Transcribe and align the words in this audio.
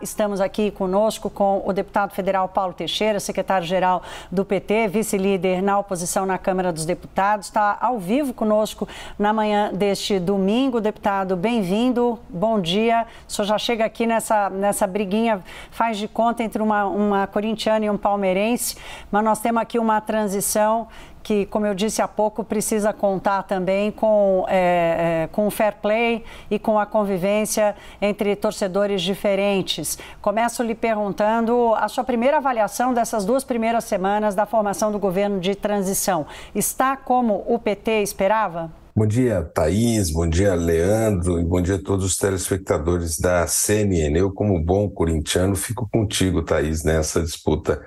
Estamos 0.00 0.40
aqui 0.40 0.70
conosco 0.70 1.28
com 1.28 1.62
o 1.66 1.74
deputado 1.74 2.14
federal 2.14 2.48
Paulo 2.48 2.72
Teixeira, 2.72 3.20
secretário-geral 3.20 4.02
do 4.32 4.46
PT, 4.46 4.88
vice-líder 4.88 5.62
na 5.62 5.78
oposição 5.78 6.24
na 6.24 6.38
Câmara 6.38 6.72
dos 6.72 6.86
Deputados. 6.86 7.48
Está 7.48 7.76
ao 7.78 7.98
vivo 7.98 8.32
conosco 8.32 8.88
na 9.18 9.30
manhã 9.30 9.70
deste 9.74 10.18
domingo. 10.18 10.80
Deputado, 10.80 11.36
bem-vindo, 11.36 12.18
bom 12.30 12.58
dia. 12.58 13.06
O 13.28 13.30
senhor 13.30 13.46
já 13.46 13.58
chega 13.58 13.84
aqui 13.84 14.06
nessa, 14.06 14.48
nessa 14.48 14.86
briguinha, 14.86 15.42
faz 15.70 15.98
de 15.98 16.08
conta 16.08 16.42
entre 16.42 16.62
uma, 16.62 16.86
uma 16.86 17.26
corintiana 17.26 17.84
e 17.84 17.90
um 17.90 17.98
palmeirense, 17.98 18.78
mas 19.10 19.22
nós 19.22 19.38
temos 19.38 19.60
aqui 19.60 19.78
uma 19.78 20.00
transição 20.00 20.88
que, 21.22 21.46
como 21.46 21.66
eu 21.66 21.74
disse 21.74 22.00
há 22.02 22.08
pouco, 22.08 22.42
precisa 22.42 22.92
contar 22.92 23.42
também 23.44 23.90
com, 23.90 24.44
é, 24.48 25.24
é, 25.24 25.28
com 25.32 25.46
o 25.46 25.50
fair 25.50 25.74
play 25.80 26.24
e 26.50 26.58
com 26.58 26.78
a 26.78 26.86
convivência 26.86 27.74
entre 28.00 28.34
torcedores 28.36 29.02
diferentes. 29.02 29.98
Começo 30.20 30.62
lhe 30.62 30.74
perguntando 30.74 31.74
a 31.74 31.88
sua 31.88 32.04
primeira 32.04 32.38
avaliação 32.38 32.94
dessas 32.94 33.24
duas 33.24 33.44
primeiras 33.44 33.84
semanas 33.84 34.34
da 34.34 34.46
formação 34.46 34.90
do 34.90 34.98
governo 34.98 35.40
de 35.40 35.54
transição. 35.54 36.26
Está 36.54 36.96
como 36.96 37.44
o 37.46 37.58
PT 37.58 38.02
esperava? 38.02 38.70
Bom 38.94 39.06
dia, 39.06 39.48
Thaís, 39.54 40.10
bom 40.10 40.28
dia, 40.28 40.52
Leandro, 40.54 41.40
e 41.40 41.44
bom 41.44 41.62
dia 41.62 41.76
a 41.76 41.82
todos 41.82 42.04
os 42.04 42.16
telespectadores 42.16 43.18
da 43.18 43.46
CNN. 43.46 44.18
Eu, 44.18 44.32
como 44.32 44.60
bom 44.60 44.90
corintiano, 44.90 45.54
fico 45.54 45.88
contigo, 45.90 46.42
Thaís, 46.42 46.82
nessa 46.82 47.22
disputa 47.22 47.80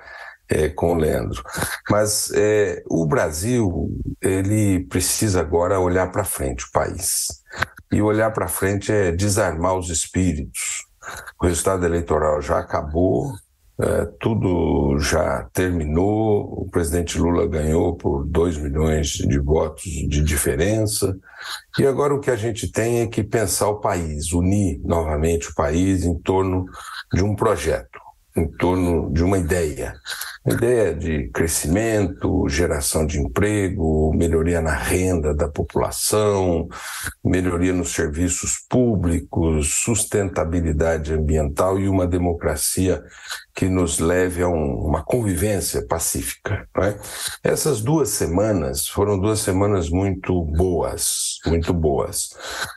é, 0.54 0.68
com 0.68 0.92
o 0.92 0.94
Leandro. 0.94 1.42
Mas 1.90 2.30
é, 2.32 2.82
o 2.88 3.04
Brasil 3.06 3.90
ele 4.22 4.84
precisa 4.86 5.40
agora 5.40 5.80
olhar 5.80 6.10
para 6.12 6.22
frente, 6.22 6.64
o 6.64 6.70
país. 6.72 7.26
E 7.92 8.00
olhar 8.00 8.32
para 8.32 8.48
frente 8.48 8.92
é 8.92 9.10
desarmar 9.10 9.74
os 9.74 9.90
espíritos. 9.90 10.86
O 11.40 11.46
resultado 11.46 11.84
eleitoral 11.84 12.40
já 12.40 12.58
acabou, 12.58 13.32
é, 13.80 14.06
tudo 14.20 14.96
já 15.00 15.48
terminou. 15.52 16.62
O 16.62 16.68
presidente 16.70 17.18
Lula 17.18 17.46
ganhou 17.48 17.96
por 17.96 18.24
2 18.24 18.58
milhões 18.58 19.08
de 19.08 19.38
votos 19.38 19.82
de 19.82 20.22
diferença. 20.22 21.16
E 21.78 21.86
agora 21.86 22.14
o 22.14 22.20
que 22.20 22.30
a 22.30 22.36
gente 22.36 22.70
tem 22.70 23.00
é 23.00 23.06
que 23.08 23.24
pensar 23.24 23.68
o 23.68 23.80
país, 23.80 24.32
unir 24.32 24.80
novamente 24.84 25.50
o 25.50 25.54
país 25.54 26.04
em 26.04 26.16
torno 26.20 26.64
de 27.12 27.22
um 27.22 27.34
projeto 27.34 28.03
em 28.36 28.48
torno 28.48 29.12
de 29.12 29.22
uma 29.22 29.38
ideia. 29.38 29.94
Uma 30.44 30.56
ideia 30.56 30.94
de 30.94 31.28
crescimento, 31.28 32.48
geração 32.48 33.06
de 33.06 33.18
emprego, 33.18 34.12
melhoria 34.14 34.60
na 34.60 34.74
renda 34.74 35.32
da 35.32 35.48
população, 35.48 36.68
melhoria 37.24 37.72
nos 37.72 37.94
serviços 37.94 38.58
públicos, 38.68 39.74
sustentabilidade 39.74 41.14
ambiental 41.14 41.78
e 41.78 41.88
uma 41.88 42.06
democracia 42.06 43.02
que 43.54 43.68
nos 43.68 43.98
leve 43.98 44.42
a 44.42 44.48
um, 44.48 44.84
uma 44.84 45.02
convivência 45.02 45.86
pacífica. 45.86 46.68
É? 46.78 46.98
Essas 47.42 47.80
duas 47.80 48.10
semanas 48.10 48.86
foram 48.86 49.18
duas 49.18 49.40
semanas 49.40 49.88
muito 49.88 50.42
boas, 50.42 51.38
muito 51.46 51.72
boas. 51.72 52.30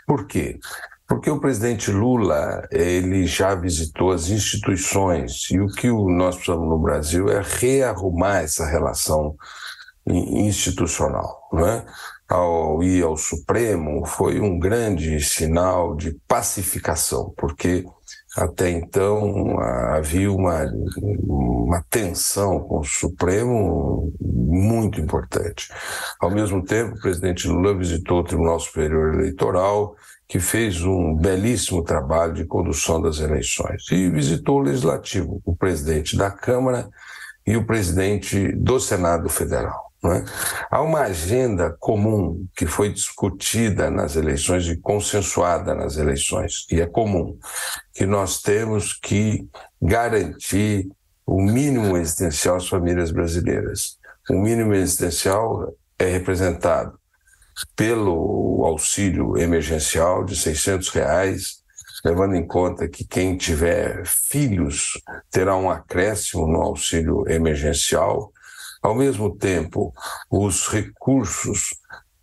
Por 0.05 0.27
quê? 0.27 0.59
Porque 1.07 1.29
o 1.29 1.39
presidente 1.39 1.89
Lula, 1.89 2.67
ele 2.69 3.25
já 3.25 3.55
visitou 3.55 4.11
as 4.11 4.29
instituições 4.29 5.49
e 5.49 5.59
o 5.59 5.67
que 5.67 5.87
nós 5.89 6.35
precisamos 6.35 6.67
no 6.67 6.77
Brasil 6.77 7.29
é 7.29 7.41
rearrumar 7.41 8.43
essa 8.43 8.65
relação 8.65 9.35
institucional, 10.05 11.47
não 11.51 11.65
é? 11.65 11.85
Ao 12.29 12.83
ir 12.83 13.03
ao 13.03 13.15
Supremo 13.15 14.05
foi 14.05 14.39
um 14.39 14.59
grande 14.59 15.19
sinal 15.21 15.95
de 15.95 16.11
pacificação, 16.27 17.33
porque 17.37 17.85
até 18.35 18.69
então 18.69 19.59
havia 19.59 20.31
uma, 20.31 20.65
uma 21.23 21.81
tensão 21.89 22.59
com 22.59 22.79
o 22.79 22.83
Supremo 22.83 24.13
muito 24.21 24.99
importante. 24.99 25.69
Ao 26.19 26.29
mesmo 26.29 26.63
tempo, 26.63 26.95
o 26.95 27.01
presidente 27.01 27.47
Lula 27.47 27.75
visitou 27.75 28.19
o 28.19 28.23
Tribunal 28.23 28.59
Superior 28.59 29.13
Eleitoral 29.13 29.95
que 30.27 30.39
fez 30.39 30.83
um 30.83 31.15
belíssimo 31.15 31.83
trabalho 31.83 32.33
de 32.33 32.45
condução 32.45 33.01
das 33.01 33.19
eleições. 33.19 33.89
E 33.91 34.09
visitou 34.09 34.57
o 34.57 34.63
Legislativo, 34.63 35.41
o 35.45 35.55
presidente 35.55 36.17
da 36.17 36.29
Câmara 36.29 36.89
e 37.45 37.55
o 37.55 37.65
presidente 37.65 38.51
do 38.51 38.79
Senado 38.79 39.29
Federal. 39.29 39.86
É? 40.05 40.23
Há 40.69 40.81
uma 40.81 41.01
agenda 41.01 41.75
comum 41.79 42.45
que 42.55 42.67
foi 42.67 42.93
discutida 42.93 43.89
nas 43.89 44.15
eleições 44.15 44.67
e 44.67 44.77
consensuada 44.77 45.73
nas 45.73 45.97
eleições, 45.97 46.67
e 46.71 46.79
é 46.79 46.85
comum, 46.85 47.37
que 47.93 48.05
nós 48.05 48.41
temos 48.41 48.93
que 48.93 49.47
garantir 49.81 50.87
o 51.25 51.41
mínimo 51.41 51.97
existencial 51.97 52.57
às 52.57 52.69
famílias 52.69 53.11
brasileiras. 53.11 53.97
O 54.29 54.35
mínimo 54.35 54.73
existencial 54.73 55.73
é 55.97 56.05
representado 56.05 56.97
pelo 57.75 58.63
auxílio 58.65 59.37
emergencial 59.37 60.23
de 60.23 60.35
600 60.35 60.89
reais, 60.89 61.57
levando 62.05 62.35
em 62.35 62.45
conta 62.45 62.87
que 62.87 63.03
quem 63.03 63.35
tiver 63.35 64.05
filhos 64.05 65.01
terá 65.31 65.55
um 65.55 65.69
acréscimo 65.69 66.47
no 66.47 66.61
auxílio 66.61 67.27
emergencial. 67.27 68.31
Ao 68.81 68.95
mesmo 68.95 69.35
tempo, 69.35 69.93
os 70.29 70.67
recursos 70.67 71.69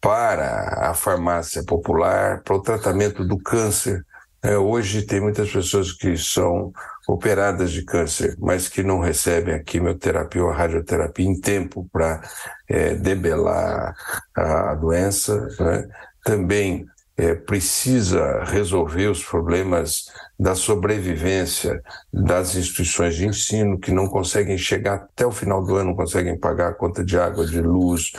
para 0.00 0.91
a 0.91 0.94
farmácia 0.94 1.65
popular, 1.65 2.42
para 2.42 2.56
o 2.56 2.62
tratamento 2.62 3.25
do 3.25 3.38
câncer. 3.38 4.04
É, 4.42 4.59
hoje 4.59 5.06
tem 5.06 5.19
muitas 5.19 5.50
pessoas 5.50 5.93
que 5.93 6.14
são 6.19 6.70
operadas 7.09 7.72
de 7.72 7.82
câncer, 7.82 8.37
mas 8.38 8.69
que 8.69 8.82
não 8.82 9.00
recebem 9.00 9.54
a 9.54 9.62
quimioterapia 9.62 10.44
ou 10.44 10.50
a 10.50 10.54
radioterapia 10.54 11.26
em 11.26 11.41
tempo 11.41 11.88
para 11.91 12.20
é, 12.69 12.94
debelar 12.94 13.94
a 14.37 14.75
doença, 14.75 15.48
né? 15.59 15.88
também 16.22 16.84
é, 17.16 17.34
precisa 17.34 18.42
resolver 18.44 19.08
os 19.08 19.25
problemas 19.25 20.06
da 20.38 20.54
sobrevivência 20.54 21.80
das 22.12 22.56
instituições 22.56 23.14
de 23.14 23.26
ensino 23.26 23.78
que 23.78 23.92
não 23.92 24.08
conseguem 24.08 24.58
chegar 24.58 24.94
até 24.94 25.25
o 25.25 25.30
final 25.30 25.64
do 25.64 25.76
ano, 25.76 25.91
não 25.91 25.97
conseguem 25.97 26.38
pagar 26.38 26.70
a 26.70 26.75
conta 26.75 27.04
de 27.04 27.16
água, 27.19 27.47
de 27.47 27.60
luz, 27.60 28.12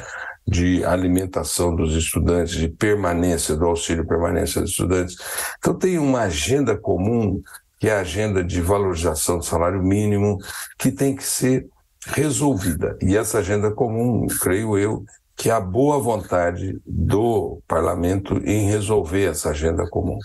de 0.47 0.85
alimentação 0.85 1.75
dos 1.75 1.93
estudantes, 1.95 2.55
de 2.55 2.69
permanência, 2.69 3.55
do 3.55 3.65
auxílio 3.65 4.05
permanência 4.05 4.61
dos 4.61 4.71
estudantes. 4.71 5.17
Então 5.57 5.73
tem 5.73 5.97
uma 5.97 6.21
agenda 6.21 6.77
comum 6.77 7.41
que 7.79 7.89
é 7.89 7.93
a 7.93 7.99
agenda 7.99 8.43
de 8.43 8.61
valorização 8.61 9.37
do 9.37 9.45
salário 9.45 9.83
mínimo, 9.83 10.37
que 10.77 10.91
tem 10.91 11.15
que 11.15 11.23
ser 11.23 11.67
resolvida. 12.07 12.97
E 13.01 13.17
essa 13.17 13.39
agenda 13.39 13.69
comum, 13.71 14.27
creio 14.41 14.77
eu, 14.77 15.03
que 15.35 15.49
há 15.49 15.59
boa 15.59 15.99
vontade 15.99 16.79
do 16.85 17.61
parlamento 17.67 18.37
em 18.45 18.67
resolver 18.67 19.25
essa 19.25 19.49
agenda 19.49 19.87
comum. 19.89 20.17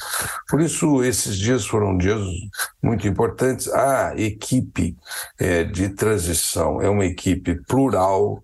Por 0.49 0.61
isso, 0.61 1.03
esses 1.03 1.37
dias 1.37 1.67
foram 1.67 1.97
dias 1.97 2.21
muito 2.83 3.09
importantes. 3.09 3.69
A 3.69 4.15
equipe 4.17 4.97
é, 5.39 5.65
de 5.65 5.89
transição 5.91 6.81
é 6.81 6.89
uma 6.89 7.05
equipe 7.05 7.57
plural 7.67 8.43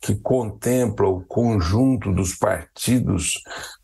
que 0.00 0.14
contempla 0.16 1.08
o 1.08 1.22
conjunto 1.22 2.12
dos 2.12 2.34
partidos 2.34 3.40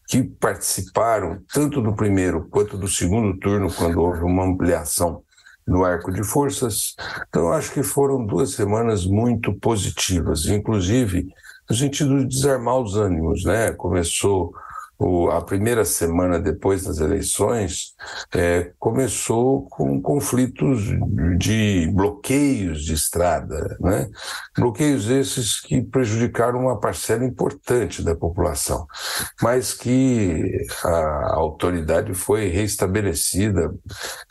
que 0.08 0.22
participaram 0.22 1.38
tanto 1.52 1.80
do 1.80 1.94
primeiro 1.94 2.48
quanto 2.48 2.76
do 2.76 2.88
segundo 2.88 3.38
turno, 3.38 3.72
quando 3.72 4.00
houve 4.00 4.22
uma 4.22 4.44
ampliação 4.44 5.22
no 5.66 5.84
arco 5.84 6.10
de 6.10 6.24
forças. 6.24 6.94
Então, 7.28 7.52
acho 7.52 7.72
que 7.72 7.82
foram 7.82 8.24
duas 8.24 8.52
semanas 8.52 9.06
muito 9.06 9.52
positivas, 9.54 10.46
inclusive 10.46 11.28
no 11.68 11.76
sentido 11.76 12.18
de 12.18 12.26
desarmar 12.26 12.78
os 12.78 12.96
ânimos, 12.96 13.44
né? 13.44 13.72
Começou 13.72 14.52
o, 14.98 15.30
a 15.30 15.40
primeira 15.40 15.84
semana 15.84 16.40
depois 16.40 16.82
das 16.82 16.98
eleições 16.98 17.94
é, 18.34 18.72
começou 18.78 19.62
com 19.70 20.02
conflitos 20.02 20.82
de 21.38 21.88
bloqueios 21.94 22.84
de 22.84 22.94
estrada, 22.94 23.76
né? 23.80 24.08
bloqueios 24.56 25.08
esses 25.08 25.60
que 25.60 25.80
prejudicaram 25.82 26.60
uma 26.60 26.80
parcela 26.80 27.24
importante 27.24 28.02
da 28.02 28.16
população, 28.16 28.86
mas 29.40 29.72
que 29.72 30.66
a 30.84 31.34
autoridade 31.34 32.12
foi 32.12 32.48
reestabelecida 32.48 33.72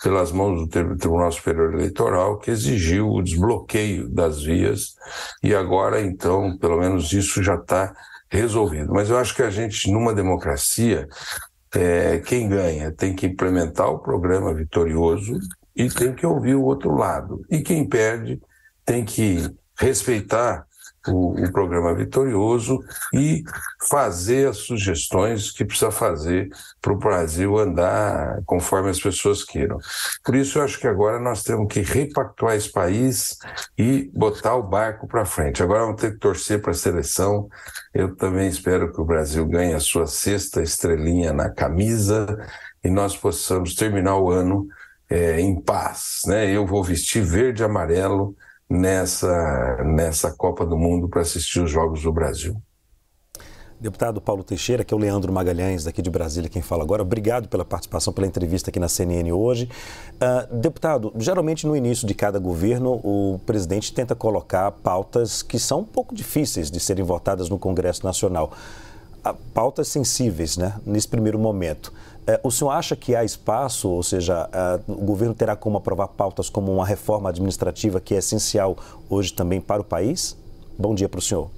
pelas 0.04 0.34
mãos 0.34 0.60
do 0.60 0.68
Tribunal 0.98 1.32
Superior 1.32 1.76
Eleitoral, 1.76 2.40
que 2.40 2.52
exigiu 2.52 3.10
o 3.10 3.24
desbloqueio 3.24 4.10
das 4.10 4.44
vias, 4.44 4.96
e 5.42 5.56
agora, 5.56 6.02
então, 6.02 6.58
pelo 6.58 6.78
menos 6.78 7.14
isso 7.14 7.42
já 7.42 7.56
está 7.56 7.94
resolvido. 8.30 8.94
Mas 8.94 9.10
eu 9.10 9.18
acho 9.18 9.36
que 9.36 9.42
a 9.42 9.50
gente, 9.50 9.92
numa 9.92 10.14
democracia, 10.14 11.08
é, 11.74 12.20
quem 12.20 12.50
ganha 12.50 12.92
tem 12.92 13.16
que 13.16 13.28
implementar 13.28 13.90
o 13.90 14.00
programa 14.00 14.54
vitorioso 14.54 15.40
e 15.76 15.90
tem 15.90 16.14
que 16.14 16.26
ouvir 16.26 16.56
o 16.56 16.64
outro 16.64 16.96
lado. 16.96 17.42
E 17.50 17.62
quem 17.62 17.88
perde 17.88 18.42
tem 18.86 19.06
que 19.06 19.50
respeitar 19.80 20.67
o, 21.08 21.32
o, 21.32 21.52
programa 21.52 21.94
vitorioso 21.94 22.80
e 23.14 23.44
fazer 23.90 24.50
as 24.50 24.58
sugestões 24.58 25.52
que 25.52 25.66
precisa 25.66 25.92
fazer 25.92 26.50
para 26.82 26.94
o 26.94 26.98
Brasil 26.98 27.58
andar 27.58 28.42
conforme 28.46 28.90
as 28.90 29.00
pessoas 29.00 29.44
queiram. 29.44 29.78
Por 30.24 30.36
isso, 30.36 30.60
eu 30.60 30.64
acho 30.64 30.80
que 30.80 30.88
agora 30.88 31.20
nós 31.20 31.44
temos 31.44 31.72
que 31.72 31.82
repactuar 31.82 32.56
esse 32.56 32.72
país 32.72 33.38
e 33.78 34.10
botar 34.14 34.56
o 34.56 34.64
barco 34.64 35.08
para 35.08 35.26
frente. 35.26 35.64
Agora 35.64 35.86
vamos 35.86 36.02
ter 36.02 36.12
que 36.12 36.20
torcer 36.20 36.62
para 36.62 36.72
a 36.72 36.76
seleção. 36.76 37.50
Eu 37.94 38.16
também 38.16 38.48
espero 38.48 38.92
que 38.92 39.02
o 39.02 39.06
Brasil 39.06 39.46
ganhe 39.46 39.74
a 39.74 39.80
sua 39.80 40.08
sexta 40.08 40.62
estrelinha 40.62 41.34
na 41.34 41.50
camisa 41.50 42.38
e 42.84 42.90
nós 42.90 43.16
possamos 43.18 43.76
terminar 43.76 44.18
o 44.18 44.32
ano 44.32 44.68
é, 45.10 45.40
em 45.40 45.60
paz. 45.60 46.22
Né? 46.26 46.50
Eu 46.50 46.66
vou 46.66 46.84
vestir 46.84 47.24
verde 47.24 47.62
e 47.62 47.66
amarelo 47.66 48.36
nessa, 48.70 49.84
nessa 49.84 50.32
Copa 50.32 50.66
do 50.66 50.78
Mundo 50.78 51.08
para 51.08 51.22
assistir 51.22 51.62
os 51.62 51.72
Jogos 51.72 52.02
do 52.02 52.12
Brasil. 52.12 52.62
Deputado 53.80 54.20
Paulo 54.20 54.44
Teixeira, 54.44 54.84
que 54.84 54.92
é 54.92 54.98
o 54.98 55.00
Leandro 55.00 55.32
Magalhães, 55.32 55.84
daqui 55.84 56.02
de 56.02 56.10
Brasília, 56.10 56.50
quem 56.50 56.64
fala 56.64 56.82
agora. 56.82 57.04
Obrigado 57.04 57.48
pela 57.48 57.64
participação, 57.64 58.12
pela 58.12 58.26
entrevista 58.26 58.72
aqui 58.72 58.80
na 58.80 58.90
CNN 58.90 59.32
hoje. 59.32 59.70
Uh, 60.16 60.56
deputado, 60.56 61.14
geralmente 61.16 61.68
no 61.68 61.76
início 61.76 62.08
de 62.08 62.16
cada 62.16 62.40
governo, 62.40 63.00
o 63.04 63.40
presidente 63.46 63.94
tenta 63.94 64.16
colocar 64.16 64.72
pautas 64.72 65.44
que 65.44 65.60
são 65.60 65.82
um 65.82 65.86
pouco 65.86 66.16
difíceis 66.16 66.72
de 66.72 66.80
serem 66.80 67.06
votadas 67.06 67.50
no 67.50 67.60
Congresso 67.60 68.04
Nacional. 68.04 68.52
Uh, 69.24 69.36
pautas 69.54 69.88
sensíveis, 69.90 70.58
né, 70.58 70.74
nesse 70.84 71.08
primeiro 71.08 71.38
momento. 71.38 71.94
Uh, 72.28 72.40
o 72.44 72.52
senhor 72.52 72.72
acha 72.72 72.96
que 72.96 73.16
há 73.16 73.24
espaço, 73.24 73.88
ou 73.90 74.04
seja, 74.04 74.50
o 74.88 75.06
governo 75.06 75.34
terá 75.34 75.56
como 75.56 75.78
aprovar 75.78 76.10
pautas 76.10 76.50
como 76.50 76.74
uma 76.74 76.86
reforma 76.86 77.30
administrativa 77.30 78.02
que 78.02 78.14
é 78.14 78.18
essencial 78.18 78.78
hoje 79.10 79.34
também 79.34 79.62
para 79.62 79.82
o 79.82 79.86
país? 79.86 80.38
Bom 80.78 80.94
dia 80.94 81.08
para 81.08 81.20
o 81.20 81.22
senhor. 81.22 81.50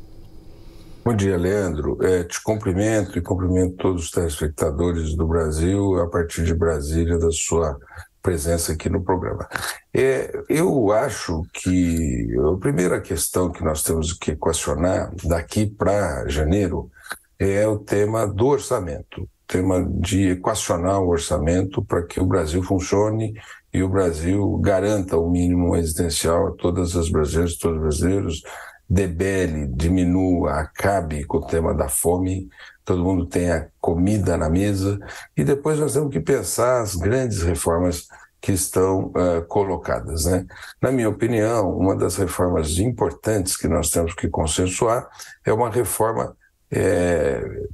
Bom 1.03 1.15
dia, 1.15 1.37
Leandro. 1.37 1.97
É, 2.05 2.23
te 2.23 2.41
cumprimento 2.43 3.17
e 3.17 3.21
cumprimento 3.21 3.77
todos 3.77 4.05
os 4.05 4.11
telespectadores 4.11 5.15
do 5.15 5.25
Brasil, 5.25 5.99
a 5.99 6.07
partir 6.07 6.43
de 6.43 6.53
Brasília, 6.53 7.17
da 7.17 7.31
sua 7.31 7.77
presença 8.21 8.73
aqui 8.73 8.89
no 8.89 9.01
programa. 9.01 9.47
É, 9.93 10.31
eu 10.49 10.91
acho 10.91 11.41
que 11.53 12.27
a 12.53 12.57
primeira 12.59 13.01
questão 13.01 13.49
que 13.49 13.63
nós 13.63 13.81
temos 13.81 14.13
que 14.13 14.31
equacionar 14.31 15.11
daqui 15.23 15.65
para 15.65 16.27
janeiro 16.27 16.91
é 17.39 17.65
o 17.67 17.79
tema 17.79 18.27
do 18.27 18.47
orçamento, 18.47 19.27
tema 19.49 19.83
de 19.83 20.29
equacionar 20.29 21.01
o 21.01 21.09
orçamento 21.09 21.83
para 21.83 22.03
que 22.03 22.21
o 22.21 22.25
Brasil 22.25 22.61
funcione 22.61 23.33
e 23.73 23.81
o 23.81 23.89
Brasil 23.89 24.57
garanta 24.59 25.17
o 25.17 25.29
mínimo 25.29 25.75
existencial 25.75 26.47
a 26.47 26.51
todas 26.51 26.95
as 26.95 27.09
brasileiras, 27.09 27.57
todos 27.57 27.77
os 27.77 27.81
brasileiros, 27.81 28.43
debele, 28.87 29.67
diminua, 29.67 30.53
acabe 30.53 31.25
com 31.25 31.37
o 31.37 31.45
tema 31.45 31.73
da 31.73 31.89
fome, 31.89 32.47
todo 32.85 33.03
mundo 33.03 33.25
tenha 33.25 33.69
comida 33.81 34.37
na 34.37 34.49
mesa, 34.49 34.99
e 35.35 35.43
depois 35.43 35.79
nós 35.79 35.93
temos 35.93 36.11
que 36.11 36.19
pensar 36.19 36.81
as 36.81 36.95
grandes 36.95 37.41
reformas 37.41 38.07
que 38.41 38.51
estão 38.51 39.07
uh, 39.07 39.45
colocadas. 39.47 40.25
Né? 40.25 40.45
Na 40.81 40.91
minha 40.91 41.09
opinião, 41.09 41.75
uma 41.75 41.95
das 41.95 42.15
reformas 42.17 42.77
importantes 42.77 43.57
que 43.57 43.67
nós 43.67 43.89
temos 43.89 44.13
que 44.13 44.27
consensuar 44.27 45.07
é 45.43 45.51
uma 45.51 45.69
reforma 45.69 46.35
é, 46.71 47.67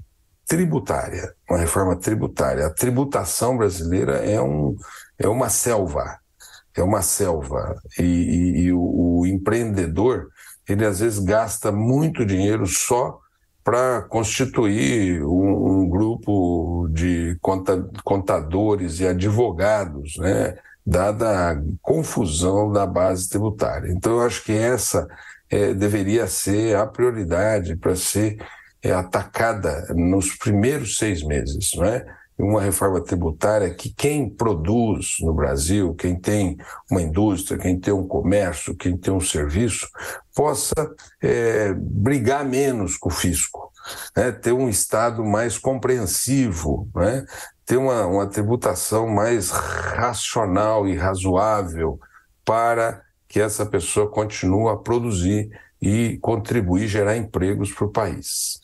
tributária, 0.48 1.34
uma 1.50 1.60
reforma 1.60 1.96
tributária. 1.96 2.66
A 2.66 2.74
tributação 2.74 3.58
brasileira 3.58 4.18
é, 4.18 4.42
um, 4.42 4.76
é 5.18 5.28
uma 5.28 5.50
selva, 5.50 6.20
é 6.76 6.84
uma 6.84 7.02
selva, 7.02 7.76
e, 7.98 8.04
e, 8.04 8.60
e 8.64 8.74
o, 8.74 9.20
o 9.20 9.26
empreendedor 9.26 10.30
ele 10.68 10.86
às 10.86 11.00
vezes 11.00 11.20
gasta 11.20 11.72
muito 11.72 12.26
dinheiro 12.26 12.66
só 12.66 13.20
para 13.64 14.04
constituir 14.04 15.24
um, 15.24 15.82
um, 15.82 15.90
grupo 15.90 16.88
de 16.92 17.38
contadores 18.04 19.00
e 19.00 19.08
advogados, 19.08 20.18
né? 20.18 20.56
dada 20.86 21.52
a 21.52 21.62
confusão 21.82 22.72
da 22.72 22.86
base 22.86 23.28
tributária. 23.28 23.92
Então, 23.92 24.14
eu 24.14 24.22
acho 24.22 24.44
que 24.44 24.52
essa 24.52 25.08
é, 25.50 25.74
deveria 25.74 26.28
ser 26.28 26.76
a 26.76 26.86
prioridade 26.86 27.76
para 27.76 27.96
ser 27.96 28.38
é, 28.86 28.92
atacada 28.92 29.88
nos 29.96 30.36
primeiros 30.36 30.98
seis 30.98 31.24
meses. 31.24 31.72
Não 31.76 31.86
é? 31.86 32.06
uma 32.38 32.62
reforma 32.62 33.02
tributária 33.02 33.74
que 33.74 33.94
quem 33.94 34.30
produz 34.30 35.16
no 35.22 35.34
Brasil, 35.34 35.96
quem 35.96 36.20
tem 36.20 36.58
uma 36.92 37.02
indústria, 37.02 37.58
quem 37.58 37.80
tem 37.80 37.94
um 37.94 38.06
comércio, 38.06 38.76
quem 38.76 38.98
tem 38.98 39.14
um 39.14 39.22
serviço, 39.22 39.88
possa 40.36 40.74
é, 41.22 41.74
brigar 41.74 42.44
menos 42.44 42.98
com 42.98 43.08
o 43.08 43.14
fisco, 43.14 43.72
né? 44.16 44.34
ter 44.34 44.52
um 44.52 44.68
Estado 44.68 45.24
mais 45.24 45.58
compreensivo, 45.58 46.90
né? 46.94 47.26
ter 47.66 47.78
uma, 47.78 48.06
uma 48.06 48.28
tributação 48.28 49.08
mais 49.08 49.50
racional 49.52 50.86
e 50.88 50.96
razoável 50.96 51.98
para 52.44 53.02
que 53.30 53.40
essa 53.40 53.66
pessoa 53.66 54.12
continue 54.12 54.70
a 54.70 54.76
produzir 54.76 55.50
e 55.82 56.18
contribuir, 56.22 56.88
gerar 56.88 57.16
empregos 57.16 57.72
para 57.72 57.86
o 57.86 57.92
país. 57.92 58.60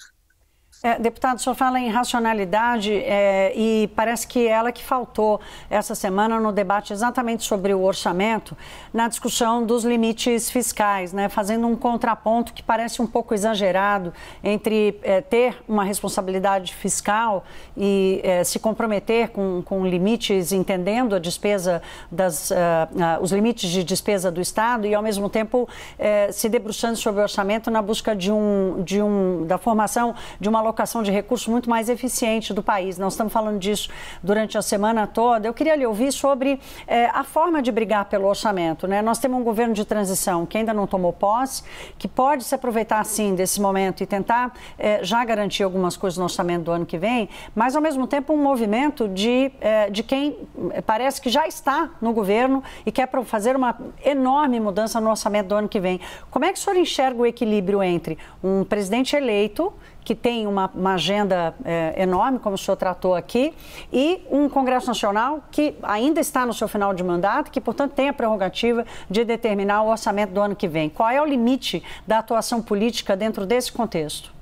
É, 0.84 0.98
deputado, 0.98 1.38
o 1.38 1.40
senhor 1.40 1.54
fala 1.54 1.80
em 1.80 1.90
racionalidade 1.90 2.92
é, 2.92 3.54
e 3.56 3.88
parece 3.96 4.26
que 4.26 4.48
ela 4.48 4.72
que 4.72 4.84
faltou 4.84 5.40
essa 5.70 5.94
semana 5.94 6.40
no 6.40 6.52
debate 6.52 6.92
exatamente 6.92 7.44
sobre 7.44 7.72
o 7.72 7.84
orçamento, 7.84 8.58
na 8.92 9.08
discussão 9.08 9.64
dos 9.64 9.86
limites 9.86 10.50
fiscais, 10.50 11.14
né, 11.14 11.30
fazendo 11.30 11.68
um 11.68 11.76
contraponto 11.76 12.52
que 12.52 12.64
parece 12.64 13.00
um 13.00 13.06
pouco 13.06 13.36
exagerado 13.36 14.12
entre 14.44 15.00
é, 15.04 15.22
ter 15.22 15.62
uma 15.68 15.84
responsabilidade 15.84 16.74
fiscal 16.74 17.44
e 17.78 18.20
é, 18.24 18.44
se 18.44 18.58
comprometer 18.58 19.30
com, 19.30 19.62
com 19.64 19.86
limites, 19.86 20.52
entendendo 20.52 21.14
a 21.14 21.20
despesa 21.20 21.80
das, 22.12 22.50
uh, 22.50 22.56
uh, 22.56 23.22
os 23.22 23.32
limites 23.32 23.70
de 23.70 23.84
despesa 23.84 24.32
do 24.32 24.42
Estado 24.42 24.88
e, 24.88 24.96
ao 24.96 25.04
mesmo 25.04 25.30
tempo, 25.30 25.70
uh, 25.70 26.34
se 26.34 26.50
debruçando 26.50 26.96
sobre 26.98 27.20
o 27.20 27.24
orçamento 27.24 27.70
na 27.70 27.84
busca 27.84 28.16
de 28.16 28.32
um, 28.32 28.82
de 28.84 29.00
um, 29.00 29.46
da 29.46 29.60
formação 29.60 30.16
de 30.40 30.50
uma 30.50 30.71
alocação 30.72 31.04
de 31.04 31.12
recursos 31.12 31.48
muito 31.48 31.70
mais 31.70 31.90
eficiente 31.90 32.54
do 32.54 32.64
país. 32.64 32.98
Nós 32.98 33.14
estamos 33.14 33.32
falando 33.32 33.60
disso 33.60 33.90
durante 34.24 34.58
a 34.58 34.62
semana 34.62 35.06
toda. 35.06 35.48
Eu 35.48 35.54
queria 35.54 35.76
lhe 35.76 35.86
ouvir 35.86 36.12
sobre 36.12 36.60
é, 36.88 37.06
a 37.08 37.24
forma 37.24 37.62
de 37.62 37.72
brigar 37.72 38.06
pelo 38.06 38.28
orçamento. 38.28 38.88
Né? 38.88 39.02
Nós 39.02 39.20
temos 39.20 39.40
um 39.40 39.44
governo 39.44 39.74
de 39.74 39.86
transição 39.86 40.46
que 40.46 40.58
ainda 40.58 40.74
não 40.74 40.88
tomou 40.88 41.12
posse, 41.12 41.64
que 41.98 42.08
pode 42.08 42.44
se 42.44 42.56
aproveitar, 42.56 43.04
sim, 43.06 43.36
desse 43.36 43.60
momento 43.62 44.02
e 44.02 44.06
tentar 44.06 44.54
é, 44.80 45.04
já 45.04 45.24
garantir 45.26 45.64
algumas 45.64 45.98
coisas 45.98 46.18
no 46.18 46.24
orçamento 46.24 46.64
do 46.64 46.72
ano 46.72 46.86
que 46.86 46.98
vem, 46.98 47.30
mas, 47.54 47.76
ao 47.76 47.82
mesmo 47.82 48.08
tempo, 48.08 48.34
um 48.34 48.42
movimento 48.42 49.08
de, 49.10 49.52
é, 49.60 49.90
de 49.90 50.04
quem 50.04 50.38
parece 50.86 51.22
que 51.22 51.30
já 51.30 51.48
está 51.48 51.90
no 52.02 52.14
governo 52.14 52.64
e 52.86 52.92
quer 52.92 53.10
fazer 53.26 53.56
uma 53.56 53.78
enorme 54.04 54.60
mudança 54.60 55.02
no 55.02 55.10
orçamento 55.10 55.48
do 55.48 55.56
ano 55.56 55.68
que 55.68 55.80
vem. 55.80 56.00
Como 56.30 56.46
é 56.46 56.54
que 56.54 56.58
o 56.58 56.62
senhor 56.62 56.78
enxerga 56.78 57.22
o 57.22 57.26
equilíbrio 57.26 57.84
entre 57.84 58.18
um 58.42 58.64
presidente 58.64 59.16
eleito 59.16 59.74
que 60.12 60.16
tem 60.16 60.46
uma, 60.46 60.70
uma 60.76 60.96
agenda 60.96 61.56
é, 61.64 62.04
enorme, 62.04 62.38
como 62.38 62.56
o 62.56 62.58
senhor 62.58 62.76
tratou 62.76 63.16
aqui, 63.16 63.54
e 63.94 64.22
um 64.30 64.50
Congresso 64.50 64.88
Nacional 64.88 65.42
que 65.50 65.74
ainda 65.82 66.20
está 66.20 66.46
no 66.46 66.54
seu 66.54 66.68
final 66.68 66.94
de 66.94 67.02
mandato, 67.02 67.50
que, 67.50 67.62
portanto, 67.62 67.94
tem 67.94 68.10
a 68.10 68.14
prerrogativa 68.14 68.86
de 69.10 69.24
determinar 69.24 69.84
o 69.84 69.90
orçamento 69.90 70.34
do 70.34 70.42
ano 70.42 70.54
que 70.54 70.68
vem. 70.68 70.90
Qual 70.90 71.10
é 71.10 71.22
o 71.22 71.26
limite 71.26 71.82
da 72.06 72.20
atuação 72.20 72.62
política 72.62 73.16
dentro 73.16 73.46
desse 73.46 73.72
contexto? 73.72 74.34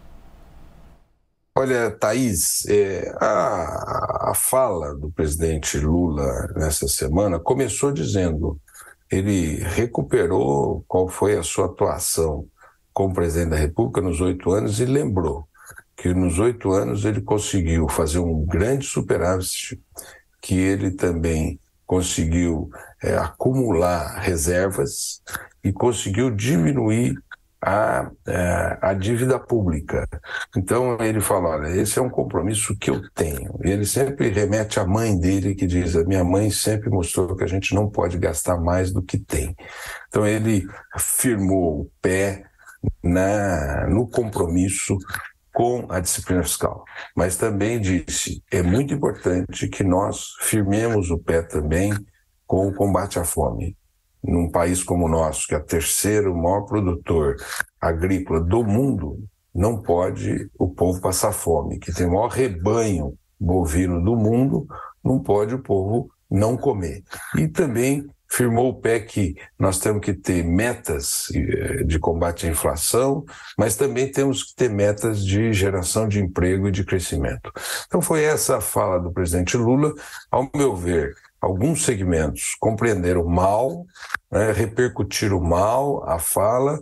Olha, 1.55 1.91
Thaís, 1.91 2.65
é, 2.67 3.15
a, 3.21 4.31
a 4.31 4.33
fala 4.33 4.95
do 4.95 5.11
presidente 5.11 5.77
Lula 5.77 6.47
nessa 6.55 6.87
semana 6.87 7.37
começou 7.39 7.91
dizendo 7.91 8.59
ele 9.11 9.57
recuperou 9.57 10.83
qual 10.87 11.07
foi 11.07 11.37
a 11.37 11.43
sua 11.43 11.65
atuação 11.65 12.47
como 12.91 13.13
presidente 13.13 13.51
da 13.51 13.55
República 13.55 14.01
nos 14.01 14.19
oito 14.19 14.51
anos 14.51 14.79
e 14.79 14.85
lembrou 14.85 15.47
que 15.99 16.13
nos 16.13 16.39
oito 16.39 16.71
anos 16.71 17.03
ele 17.03 17.21
conseguiu 17.21 17.87
fazer 17.89 18.19
um 18.19 18.45
grande 18.45 18.85
superávit, 18.85 19.79
que 20.41 20.57
ele 20.57 20.91
também 20.91 21.59
conseguiu 21.85 22.69
é, 23.03 23.17
acumular 23.17 24.17
reservas 24.19 25.21
e 25.61 25.73
conseguiu 25.73 26.31
diminuir 26.31 27.21
a, 27.61 28.09
é, 28.25 28.77
a 28.81 28.93
dívida 28.93 29.37
pública. 29.37 30.07
Então 30.55 30.97
ele 31.01 31.19
fala: 31.19 31.49
olha, 31.49 31.75
esse 31.75 31.99
é 31.99 32.01
um 32.01 32.09
compromisso 32.09 32.77
que 32.77 32.89
eu 32.89 33.01
tenho. 33.11 33.59
E 33.65 33.69
ele 33.69 33.85
sempre 33.85 34.29
remete 34.29 34.79
à 34.79 34.85
mãe 34.85 35.19
dele, 35.19 35.53
que 35.53 35.67
diz: 35.67 35.97
a 35.97 36.05
minha 36.05 36.23
mãe 36.23 36.49
sempre 36.49 36.89
mostrou 36.89 37.35
que 37.35 37.43
a 37.43 37.47
gente 37.47 37.75
não 37.75 37.89
pode 37.89 38.17
gastar 38.17 38.57
mais 38.57 38.93
do 38.93 39.01
que 39.01 39.17
tem. 39.17 39.53
Então 40.07 40.25
ele 40.25 40.65
firmou 40.97 41.81
o 41.81 41.91
pé 42.01 42.45
na, 43.03 43.87
no 43.87 44.07
compromisso 44.07 44.97
com 45.59 45.85
a 45.89 45.99
disciplina 45.99 46.41
fiscal. 46.41 46.85
Mas 47.13 47.35
também 47.35 47.81
disse, 47.81 48.41
é 48.49 48.63
muito 48.63 48.93
importante 48.93 49.67
que 49.67 49.83
nós 49.83 50.27
firmemos 50.39 51.11
o 51.11 51.17
pé 51.17 51.41
também 51.41 51.91
com 52.47 52.69
o 52.69 52.73
combate 52.73 53.19
à 53.19 53.25
fome. 53.25 53.75
num 54.23 54.49
país 54.49 54.81
como 54.81 55.05
o 55.05 55.09
nosso, 55.09 55.45
que 55.47 55.53
é 55.53 55.57
o 55.57 55.65
terceiro 55.65 56.33
maior 56.33 56.61
produtor 56.61 57.35
agrícola 57.79 58.39
do 58.39 58.63
mundo, 58.63 59.21
não 59.53 59.81
pode 59.81 60.49
o 60.57 60.69
povo 60.69 61.01
passar 61.01 61.33
fome, 61.33 61.77
que 61.77 61.93
tem 61.93 62.05
o 62.07 62.13
maior 62.13 62.29
rebanho 62.29 63.17
bovino 63.37 64.01
do 64.01 64.15
mundo, 64.15 64.65
não 65.03 65.19
pode 65.19 65.55
o 65.55 65.59
povo 65.59 66.09
não 66.31 66.55
comer. 66.55 67.03
E 67.37 67.49
também 67.49 68.07
firmou 68.29 68.69
o 68.69 68.79
pé 68.79 68.99
que 68.99 69.35
nós 69.57 69.79
temos 69.79 70.01
que 70.01 70.13
ter 70.13 70.43
metas 70.43 71.27
eh, 71.33 71.83
de 71.83 71.97
combate 71.97 72.45
à 72.45 72.49
inflação, 72.49 73.25
mas 73.57 73.75
também 73.75 74.11
temos 74.11 74.43
que 74.43 74.55
ter 74.55 74.69
metas 74.69 75.25
de 75.25 75.51
geração 75.51 76.07
de 76.07 76.19
emprego 76.19 76.67
e 76.67 76.71
de 76.71 76.85
crescimento. 76.85 77.51
Então 77.87 78.01
foi 78.01 78.23
essa 78.23 78.57
a 78.57 78.61
fala 78.61 78.99
do 78.99 79.11
presidente 79.11 79.57
Lula. 79.57 79.93
Ao 80.29 80.49
meu 80.55 80.75
ver, 80.75 81.15
alguns 81.41 81.83
segmentos 81.83 82.55
compreenderam 82.59 83.25
mal, 83.25 83.85
né, 84.31 84.51
repercutiram 84.51 85.39
mal 85.39 86.07
a 86.07 86.19
fala, 86.19 86.79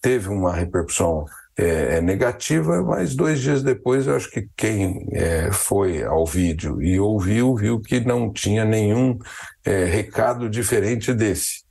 teve 0.00 0.28
uma 0.28 0.52
repercussão 0.54 1.26
é, 1.58 1.96
é, 1.96 2.00
negativa, 2.02 2.82
mas 2.82 3.14
dois 3.14 3.40
dias 3.40 3.62
depois 3.62 4.06
eu 4.06 4.14
acho 4.14 4.30
que 4.30 4.48
quem 4.54 5.06
é, 5.12 5.50
foi 5.50 6.02
ao 6.02 6.26
vídeo 6.26 6.82
e 6.82 7.00
ouviu, 7.00 7.54
viu 7.54 7.80
que 7.80 7.98
não 8.00 8.30
tinha 8.30 8.64
nenhum 8.64 9.18
é, 9.64 9.84
recado 9.84 10.50
diferente 10.50 11.14
desse, 11.14 11.62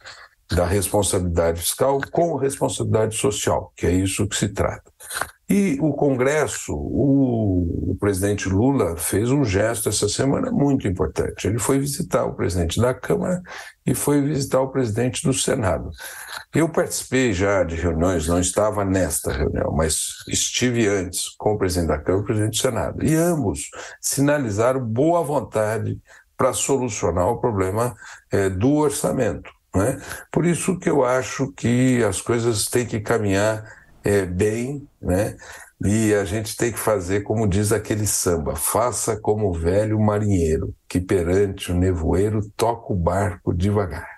da 0.49 0.65
responsabilidade 0.65 1.61
fiscal 1.61 2.01
com 2.11 2.35
responsabilidade 2.35 3.15
social, 3.15 3.71
que 3.75 3.85
é 3.85 3.91
isso 3.91 4.27
que 4.27 4.35
se 4.35 4.49
trata. 4.49 4.91
E 5.47 5.77
o 5.79 5.93
Congresso, 5.93 6.73
o, 6.73 7.91
o, 7.91 7.97
presidente 7.99 8.49
Lula 8.49 8.97
fez 8.97 9.29
um 9.29 9.43
gesto 9.43 9.89
essa 9.89 10.09
semana 10.09 10.51
muito 10.51 10.87
importante. 10.87 11.47
Ele 11.47 11.59
foi 11.59 11.77
visitar 11.77 12.25
o 12.25 12.33
presidente 12.33 12.81
da 12.81 12.95
Câmara 12.95 13.43
e 13.85 13.93
foi 13.93 14.21
visitar 14.21 14.61
o 14.61 14.69
presidente 14.69 15.21
do 15.23 15.31
Senado. 15.31 15.91
Eu 16.53 16.67
participei 16.67 17.31
já 17.31 17.63
de 17.63 17.75
reuniões, 17.75 18.27
não 18.27 18.39
estava 18.39 18.83
nesta 18.83 19.31
reunião, 19.31 19.71
mas 19.71 20.23
estive 20.27 20.87
antes 20.87 21.29
com 21.37 21.53
o 21.53 21.57
presidente 21.59 21.89
da 21.89 21.99
Câmara 21.99 22.21
e 22.21 22.23
o 22.23 22.25
presidente 22.25 22.57
do 22.57 22.61
Senado. 22.61 23.05
E 23.05 23.13
ambos 23.13 23.69
sinalizaram 24.01 24.83
boa 24.83 25.23
vontade 25.23 26.01
para 26.35 26.53
solucionar 26.53 27.27
o 27.27 27.39
problema 27.39 27.95
é, 28.31 28.49
do 28.49 28.73
orçamento. 28.73 29.51
Né? 29.75 30.01
Por 30.31 30.45
isso 30.45 30.79
que 30.79 30.89
eu 30.89 31.03
acho 31.05 31.51
que 31.51 32.03
as 32.03 32.19
coisas 32.19 32.65
têm 32.65 32.85
que 32.85 32.99
caminhar 32.99 33.84
é, 34.05 34.23
bem, 34.23 34.87
né? 35.01 35.35
E 35.83 36.13
a 36.13 36.23
gente 36.23 36.55
tem 36.55 36.71
que 36.71 36.79
fazer 36.79 37.21
como 37.21 37.47
diz 37.47 37.71
aquele 37.71 38.05
samba: 38.05 38.55
faça 38.55 39.19
como 39.19 39.49
o 39.49 39.53
velho 39.53 39.99
marinheiro, 39.99 40.73
que 40.87 41.01
perante 41.01 41.71
o 41.71 41.75
nevoeiro 41.75 42.39
toca 42.55 42.93
o 42.93 42.95
barco 42.95 43.53
devagar. 43.53 44.15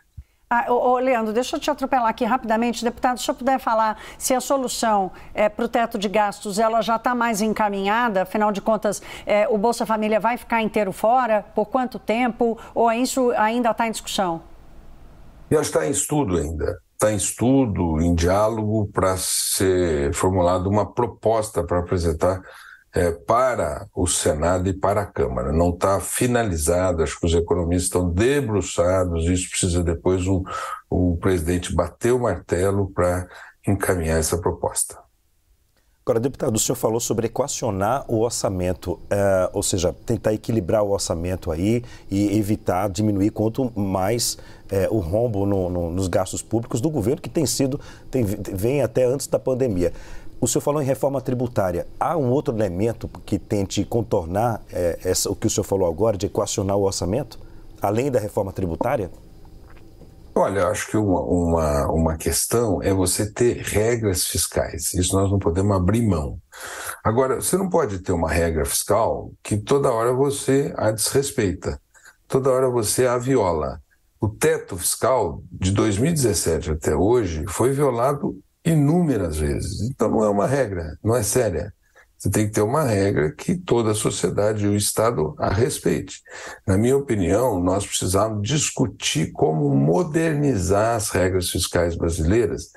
Ah, 0.50 0.65
ô, 0.70 0.94
ô, 0.94 0.98
Leandro, 0.98 1.34
deixa 1.34 1.58
eu 1.58 1.60
te 1.60 1.70
atropelar 1.70 2.08
aqui 2.08 2.24
rapidamente. 2.24 2.84
Deputado, 2.84 3.20
se 3.20 3.29
eu 3.29 3.36
puder 3.36 3.60
falar 3.60 4.00
se 4.17 4.34
a 4.34 4.39
solução 4.39 5.12
é, 5.34 5.50
para 5.50 5.65
o 5.65 5.67
teto 5.67 5.98
de 5.98 6.08
gastos 6.08 6.58
ela 6.58 6.82
já 6.82 6.96
está 6.96 7.13
mais 7.13 7.41
encaminhada, 7.41 8.22
afinal 8.22 8.51
de 8.51 8.62
contas, 8.62 9.01
é, 9.25 9.46
o 9.50 9.58
Bolsa 9.58 9.86
Família 9.86 10.22
vai 10.22 10.38
ficar 10.38 10.62
inteiro 10.62 10.94
fora? 10.94 11.44
Por 11.53 11.65
quanto 11.65 12.00
tempo? 12.00 12.58
Ou 12.74 12.89
isso 12.91 13.32
ainda 13.32 13.72
está 13.72 13.88
em 13.88 13.91
discussão? 13.91 14.41
Já 15.51 15.62
está 15.62 15.86
em 15.86 15.91
estudo 15.91 16.38
ainda 16.38 16.77
está 16.98 17.12
em 17.12 17.16
estudo, 17.16 18.01
em 18.01 18.16
diálogo, 18.16 18.89
para 18.92 19.16
ser 19.18 20.12
formulada 20.13 20.68
uma 20.68 20.92
proposta 20.92 21.63
para 21.63 21.80
apresentar 21.80 22.42
é, 22.94 23.12
para 23.12 23.88
o 23.96 24.08
Senado 24.08 24.68
e 24.68 24.74
para 24.74 25.01
a 25.01 25.06
Câmara. 25.06 25.51
Não 25.51 25.70
está 25.70 26.00
finalizado, 26.00 27.04
acho 27.04 27.20
que 27.20 27.27
os 27.27 27.36
economistas 27.36 27.84
estão 27.84 28.10
debruçados, 28.10 29.25
isso 29.25 29.50
precisa 29.50 29.84
depois 29.84 30.25
o, 30.27 30.44
o 30.89 31.18
presidente 31.18 31.75
bater 31.75 32.13
o 32.13 32.20
martelo 32.20 32.92
para 32.92 33.27
encaminhar 33.68 34.18
essa 34.18 34.39
proposta. 34.39 35.07
Agora, 36.08 36.22
deputado, 36.22 36.56
o 36.56 36.58
senhor 36.58 36.78
falou 36.78 37.02
sobre 37.02 37.28
equacionar 37.28 38.06
o 38.08 38.22
orçamento, 38.22 38.98
é, 39.10 39.50
ou 39.52 39.62
seja, 39.62 39.94
tentar 40.06 40.32
equilibrar 40.32 40.82
o 40.82 40.92
orçamento 40.92 41.52
aí 41.52 41.84
e 42.10 42.38
evitar 42.38 42.90
diminuir 42.90 43.30
quanto 43.30 43.78
mais 43.78 44.38
é, 44.72 44.88
o 44.90 45.00
rombo 45.00 45.46
no, 45.46 45.70
no, 45.70 45.92
nos 45.92 46.08
gastos 46.08 46.42
públicos 46.42 46.80
do 46.80 46.90
governo, 46.90 47.22
que 47.22 47.28
tem 47.28 47.46
sido, 47.46 47.78
tem, 48.10 48.24
vem 48.24 48.82
até 48.82 49.04
antes 49.04 49.28
da 49.28 49.38
pandemia. 49.38 49.92
O 50.40 50.48
senhor 50.48 50.62
falou 50.62 50.82
em 50.82 50.86
reforma 50.86 51.20
tributária. 51.20 51.86
Há 52.00 52.16
um 52.16 52.32
outro 52.32 52.56
elemento 52.56 53.10
que 53.26 53.38
tente 53.38 53.84
contornar 53.84 54.64
é, 54.72 54.98
essa, 55.04 55.30
o 55.30 55.36
que 55.36 55.48
o 55.48 55.50
senhor 55.50 55.66
falou 55.66 55.90
agora, 55.90 56.16
de 56.16 56.28
equacionar 56.28 56.78
o 56.78 56.84
orçamento, 56.84 57.38
além 57.82 58.10
da 58.10 58.18
reforma 58.18 58.54
tributária? 58.54 59.12
Olha, 60.39 60.67
acho 60.67 60.91
que 60.91 60.96
uma, 60.96 61.20
uma, 61.22 61.91
uma 61.91 62.15
questão 62.15 62.79
é 62.84 62.94
você 62.94 63.25
ter 63.25 63.58
regras 63.58 64.25
fiscais. 64.25 64.94
Isso 64.94 65.15
nós 65.15 65.32
não 65.32 65.39
podemos 65.39 65.75
abrir 65.75 66.06
mão. 66.06 66.39
Agora, 67.03 67.41
você 67.41 67.58
não 67.58 67.67
pode 67.67 67.98
ter 68.03 68.12
uma 68.12 68.29
regra 68.29 68.63
fiscal 68.63 69.32
que 69.41 69.58
toda 69.58 69.91
hora 69.91 70.13
você 70.13 70.72
a 70.77 70.91
desrespeita, 70.91 71.82
toda 72.27 72.51
hora 72.51 72.70
você 72.70 73.08
a 73.08 73.17
viola. 73.17 73.82
O 74.22 74.29
teto 74.29 74.77
fiscal 74.77 75.41
de 75.51 75.72
2017 75.72 76.70
até 76.70 76.96
hoje 76.96 77.44
foi 77.48 77.72
violado 77.72 78.39
inúmeras 78.63 79.38
vezes. 79.38 79.89
Então 79.89 80.08
não 80.12 80.24
é 80.24 80.29
uma 80.29 80.46
regra, 80.46 81.00
não 81.03 81.15
é 81.15 81.24
séria. 81.24 81.74
Você 82.18 82.32
tem 82.32 82.48
que 82.48 82.54
ter 82.54 82.62
uma 82.62 82.84
regra 82.84 83.32
que 83.32 83.56
toda 83.56 83.92
a 83.92 83.96
sociedade 83.96 84.66
e 84.66 84.68
o 84.68 84.76
Estado 84.76 85.36
a 85.38 85.50
respeite. 85.50 86.22
Na 86.66 86.76
minha 86.76 86.98
opinião, 86.98 87.62
nós 87.62 87.86
precisamos 87.86 88.48
discutir 88.48 89.32
como 89.32 89.70
modernizar 89.76 90.96
as 90.96 91.12
regras 91.12 91.52
fiscais 91.52 91.96
brasileiras 91.96 92.72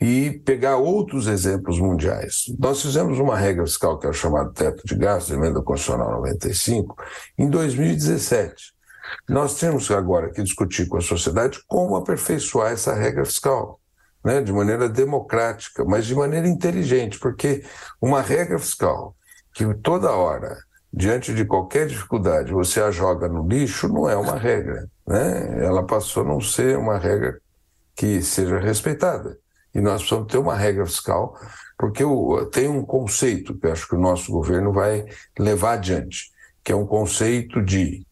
e 0.00 0.40
pegar 0.44 0.76
outros 0.76 1.26
exemplos 1.26 1.78
mundiais. 1.78 2.44
Nós 2.58 2.80
fizemos 2.80 3.18
uma 3.18 3.36
regra 3.36 3.66
fiscal 3.66 3.98
que 3.98 4.06
é 4.06 4.10
o 4.10 4.14
chamado 4.14 4.52
teto 4.52 4.86
de 4.86 4.94
gastos, 4.94 5.34
emenda 5.34 5.60
constitucional 5.60 6.12
95, 6.12 6.96
em 7.36 7.50
2017. 7.50 8.72
Nós 9.28 9.58
temos 9.58 9.90
agora 9.90 10.30
que 10.30 10.42
discutir 10.42 10.86
com 10.86 10.96
a 10.96 11.02
sociedade 11.02 11.58
como 11.66 11.96
aperfeiçoar 11.96 12.72
essa 12.72 12.94
regra 12.94 13.24
fiscal 13.24 13.77
né, 14.24 14.40
de 14.42 14.52
maneira 14.52 14.88
democrática, 14.88 15.84
mas 15.84 16.06
de 16.06 16.14
maneira 16.14 16.48
inteligente, 16.48 17.18
porque 17.18 17.64
uma 18.00 18.20
regra 18.20 18.58
fiscal 18.58 19.14
que 19.54 19.64
toda 19.74 20.12
hora, 20.12 20.56
diante 20.92 21.34
de 21.34 21.44
qualquer 21.44 21.86
dificuldade, 21.86 22.52
você 22.52 22.80
a 22.80 22.90
joga 22.90 23.28
no 23.28 23.46
lixo, 23.46 23.88
não 23.88 24.08
é 24.08 24.16
uma 24.16 24.36
regra. 24.36 24.88
Né? 25.06 25.64
Ela 25.64 25.84
passou 25.84 26.22
a 26.22 26.26
não 26.26 26.40
ser 26.40 26.78
uma 26.78 26.98
regra 26.98 27.40
que 27.96 28.22
seja 28.22 28.58
respeitada. 28.58 29.36
E 29.74 29.80
nós 29.80 30.02
precisamos 30.02 30.30
ter 30.30 30.38
uma 30.38 30.54
regra 30.54 30.86
fiscal, 30.86 31.36
porque 31.76 32.04
tem 32.52 32.68
um 32.68 32.84
conceito 32.84 33.58
que 33.58 33.66
eu 33.66 33.72
acho 33.72 33.88
que 33.88 33.96
o 33.96 34.00
nosso 34.00 34.30
governo 34.30 34.72
vai 34.72 35.04
levar 35.38 35.74
adiante, 35.74 36.30
que 36.62 36.72
é 36.72 36.76
um 36.76 36.86
conceito 36.86 37.60
de 37.60 38.06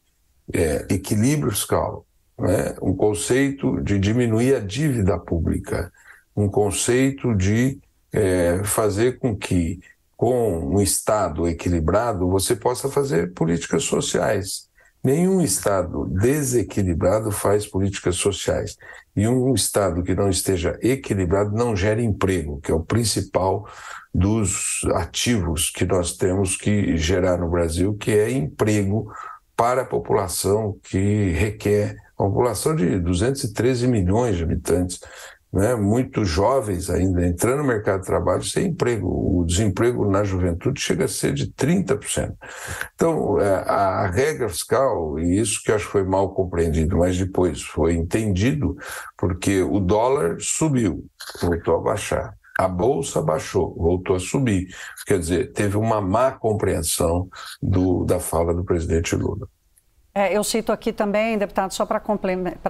é, 0.53 0.87
equilíbrio 0.91 1.51
fiscal, 1.51 2.07
né? 2.39 2.75
um 2.83 2.95
conceito 2.95 3.81
de 3.83 3.99
diminuir 3.99 4.55
a 4.55 4.61
dívida 4.61 5.19
pública, 5.19 5.93
um 6.37 6.49
conceito 6.49 7.35
de 7.35 7.79
é, 8.13 8.63
fazer 8.65 9.19
com 9.19 9.35
que, 9.35 9.81
com 10.17 10.75
um 10.75 10.81
Estado 10.81 11.49
equilibrado, 11.49 12.29
você 12.29 12.55
possa 12.55 12.89
fazer 12.89 13.33
políticas 13.33 13.85
sociais. 13.85 14.67
Nenhum 15.03 15.41
Estado 15.41 16.05
desequilibrado 16.07 17.31
faz 17.31 17.67
políticas 17.67 18.17
sociais. 18.17 18.77
E 19.15 19.27
um 19.27 19.55
Estado 19.55 20.03
que 20.03 20.15
não 20.15 20.29
esteja 20.29 20.79
equilibrado 20.83 21.53
não 21.53 21.75
gera 21.77 22.03
emprego, 22.03 22.61
que 22.61 22.71
é 22.71 22.75
o 22.75 22.85
principal 22.85 23.67
dos 24.13 24.81
ativos 24.95 25.71
que 25.71 25.85
nós 25.85 26.17
temos 26.17 26.57
que 26.57 26.97
gerar 26.97 27.39
no 27.39 27.49
Brasil, 27.49 27.95
que 27.95 28.11
é 28.11 28.31
emprego 28.31 29.11
para 29.57 29.83
a 29.83 29.87
população 29.87 30.79
que 30.83 31.31
requer 31.31 31.97
a 32.19 32.25
população 32.25 32.75
de 32.75 32.99
213 32.99 33.87
milhões 33.87 34.37
de 34.37 34.43
habitantes, 34.43 35.01
né, 35.57 35.75
muito 35.75 36.23
jovens 36.23 36.91
ainda 36.91 37.27
entrando 37.27 37.59
no 37.59 37.65
mercado 37.65 38.01
de 38.01 38.07
trabalho 38.07 38.43
sem 38.45 38.67
emprego. 38.67 39.41
O 39.41 39.43
desemprego 39.47 40.09
na 40.11 40.23
juventude 40.23 40.79
chega 40.79 41.07
a 41.07 41.09
ser 41.09 41.33
de 41.33 41.51
30%. 41.51 42.35
Então, 42.95 43.41
é, 43.41 43.55
a 43.67 44.07
regra 44.07 44.51
fiscal, 44.51 45.19
e 45.19 45.39
isso 45.41 45.63
que 45.65 45.73
acho 45.73 45.87
que 45.87 45.93
foi 45.93 46.05
mal 46.05 46.35
compreendido, 46.35 46.99
mas 46.99 47.17
depois 47.17 47.63
foi 47.63 47.95
entendido, 47.95 48.77
porque 49.17 49.63
o 49.63 49.81
dólar 49.81 50.37
subiu, 50.41 51.07
voltou 51.41 51.77
a 51.77 51.81
baixar. 51.81 52.35
A 52.59 52.69
bolsa 52.69 53.23
baixou, 53.23 53.75
voltou 53.75 54.17
a 54.17 54.21
subir. 54.21 54.69
Quer 55.07 55.19
dizer, 55.19 55.53
teve 55.53 55.79
uma 55.79 56.03
má 56.03 56.33
compreensão 56.33 57.29
do, 57.63 58.05
da 58.05 58.21
fala 58.21 58.55
do 58.55 58.65
presidente 58.65 59.17
Lula. 59.17 59.49
É, 60.19 60.35
eu 60.35 60.43
cito 60.43 60.73
aqui 60.73 60.95
também, 60.95 61.37
deputado, 61.37 61.75
só 61.75 61.85
para 61.85 62.01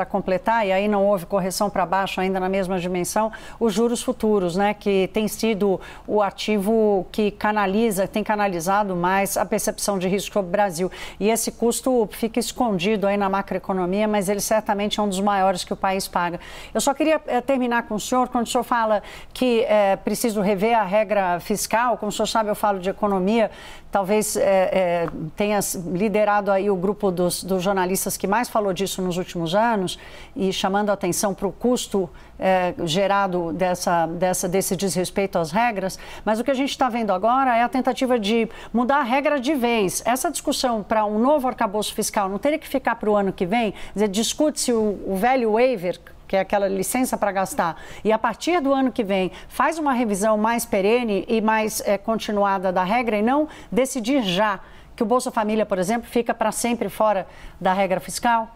completar, 0.05 0.67
e 0.67 0.73
aí 0.73 0.89
não 0.89 1.07
houve 1.07 1.27
correção 1.27 1.71
para 1.71 1.87
baixo 1.87 2.21
ainda 2.21 2.41
na 2.41 2.49
mesma 2.49 2.77
dimensão, 2.77 3.31
os 3.61 3.73
juros 3.73 4.03
futuros, 4.03 4.57
né, 4.57 4.75
que 4.75 5.09
tem 5.13 5.29
sido 5.29 5.81
o 6.09 6.21
ativo 6.21 7.07
que 7.13 7.31
canaliza, 7.31 8.09
tem 8.09 8.25
canalizado 8.25 8.97
mais 8.97 9.37
a 9.37 9.47
percepção 9.47 9.97
de 9.97 10.09
risco 10.09 10.33
sobre 10.33 10.49
o 10.49 10.51
Brasil. 10.51 10.91
E 11.21 11.31
esse 11.31 11.53
custo 11.53 12.09
fica 12.11 12.41
escondido 12.41 13.07
aí 13.07 13.17
na 13.17 13.29
macroeconomia, 13.29 14.09
mas 14.09 14.29
ele 14.29 14.41
certamente 14.41 14.99
é 14.99 15.03
um 15.05 15.09
dos 15.09 15.21
maiores 15.21 15.63
que 15.63 15.73
o 15.73 15.77
país 15.77 16.09
paga. 16.09 16.41
Eu 16.75 16.81
só 16.81 16.93
queria 16.93 17.23
é, 17.29 17.41
terminar 17.41 17.85
com 17.85 17.95
o 17.95 18.01
senhor, 18.01 18.29
quando 18.29 18.47
o 18.47 18.51
senhor 18.51 18.65
fala 18.65 19.05
que 19.33 19.63
é 19.69 19.95
preciso 19.95 20.41
rever 20.41 20.77
a 20.77 20.83
regra 20.83 21.39
fiscal, 21.39 21.97
como 21.97 22.09
o 22.09 22.13
senhor 22.13 22.27
sabe, 22.27 22.51
eu 22.51 22.57
falo 22.57 22.81
de 22.81 22.91
economia, 22.91 23.53
talvez 23.97 24.37
é, 24.37 24.43
é, 24.43 25.09
tenha 25.35 25.59
liderado 25.91 26.53
aí 26.53 26.69
o 26.69 26.77
grupo 26.77 27.11
dos 27.11 27.43
dos, 27.43 27.63
jornalistas 27.63 28.15
que 28.15 28.27
mais 28.27 28.47
falou 28.47 28.75
disso 28.75 29.01
nos 29.01 29.17
últimos 29.17 29.55
anos 29.55 29.99
e 30.37 30.53
chamando 30.53 30.91
a 30.91 30.93
atenção 30.93 31.33
para 31.33 31.47
o 31.47 31.51
custo 31.51 32.11
é, 32.39 32.75
gerado 32.85 33.55
dessa, 33.55 34.05
dessa, 34.05 34.47
desse 34.47 34.77
desrespeito 34.77 35.39
às 35.39 35.51
regras, 35.51 35.99
mas 36.27 36.39
o 36.39 36.45
que 36.45 36.51
a 36.51 36.55
gente 36.55 36.69
está 36.69 36.91
vendo 36.91 37.11
agora 37.11 37.57
é 37.57 37.63
a 37.63 37.71
tentativa 37.71 38.19
de 38.19 38.47
mudar 38.71 38.99
a 38.99 39.03
regra 39.03 39.41
de 39.41 39.55
vez. 39.55 40.03
Essa 40.05 40.31
discussão 40.31 40.83
para 40.83 41.07
um 41.07 41.19
novo 41.19 41.49
arcabouço 41.49 41.95
fiscal 41.95 42.29
não 42.29 42.39
teria 42.39 42.59
que 42.59 42.69
ficar 42.69 42.97
para 42.97 43.09
o 43.09 43.17
ano 43.17 43.33
que 43.33 43.47
vem? 43.47 43.73
Discute-se 44.11 44.75
o, 44.75 45.01
o 45.07 45.17
velho 45.17 45.53
waiver, 45.53 45.99
que 46.27 46.37
é 46.37 46.41
aquela 46.41 46.69
licença 46.69 47.17
para 47.17 47.33
gastar, 47.33 47.81
e 48.05 48.13
a 48.13 48.19
partir 48.19 48.61
do 48.61 48.73
ano 48.73 48.91
que 48.91 49.05
vem 49.05 49.31
faz 49.49 49.79
uma 49.79 49.93
revisão 49.93 50.37
mais 50.37 50.65
perene 50.65 51.25
e 51.29 51.41
mais 51.41 51.81
é, 51.85 51.97
continuada 51.97 52.73
da 52.73 52.85
regra 52.85 53.17
e 53.17 53.23
não 53.23 53.49
decidir 53.71 54.23
já 54.23 54.61
que 54.97 55.03
o 55.03 55.07
Bolsa 55.07 55.31
Família, 55.31 55.67
por 55.67 55.79
exemplo, 55.79 56.09
fica 56.09 56.33
para 56.33 56.51
sempre 56.51 56.89
fora 56.89 57.27
da 57.61 57.73
regra 57.73 58.01
fiscal? 58.01 58.49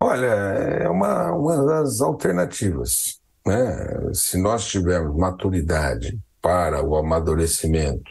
Olha, 0.00 0.26
é 0.26 0.88
uma, 0.88 1.32
uma 1.32 1.64
das 1.64 2.00
alternativas. 2.00 3.20
Né? 3.46 4.12
Se 4.12 4.36
nós 4.36 4.66
tivermos 4.66 5.16
maturidade 5.16 6.18
para 6.42 6.82
o 6.84 6.96
amadurecimento 6.96 8.10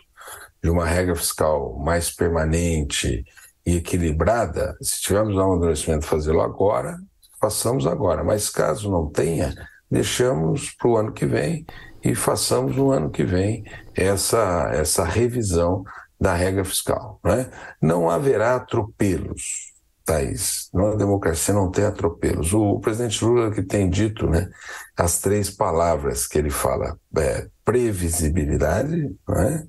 de 0.64 0.70
uma 0.70 0.86
regra 0.86 1.16
fiscal 1.16 1.78
mais 1.78 2.10
permanente 2.10 3.26
e 3.66 3.76
equilibrada, 3.76 4.78
se 4.82 5.02
tivermos 5.02 5.36
um 5.36 5.42
amadurecimento 5.42 6.06
fazê-lo 6.06 6.42
agora, 6.42 6.98
façamos 7.44 7.86
agora. 7.86 8.24
Mas 8.24 8.50
caso 8.50 8.90
não 8.90 9.10
tenha, 9.10 9.54
deixamos 9.92 10.72
para 10.72 10.88
o 10.88 10.96
ano 10.96 11.12
que 11.12 11.26
vem 11.26 11.66
e 12.02 12.16
façamos 12.16 12.78
no 12.78 12.90
ano 12.90 13.10
que 13.10 13.26
vem 13.26 13.66
essa, 13.94 14.70
essa 14.74 15.04
revisão 15.04 15.84
da 16.20 16.34
regra 16.34 16.64
fiscal. 16.64 17.20
Né? 17.22 17.50
Não 17.82 18.10
haverá 18.10 18.56
atropelos, 18.56 19.74
Thaís. 20.06 20.70
Na 20.74 20.96
democracia 20.96 21.54
não 21.54 21.70
tem 21.70 21.84
atropelos. 21.84 22.54
O, 22.54 22.80
presidente 22.80 23.24
Lula 23.26 23.52
que 23.52 23.62
tem 23.62 23.90
dito 23.90 24.30
né, 24.30 24.50
as 24.96 25.20
três 25.20 25.50
palavras 25.50 26.26
que 26.26 26.38
ele 26.38 26.50
fala, 26.50 26.98
é, 27.18 27.48
previsibilidade, 27.66 29.14
né, 29.28 29.68